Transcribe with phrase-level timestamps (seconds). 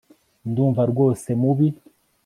[0.49, 1.67] Ndumva rwose mubi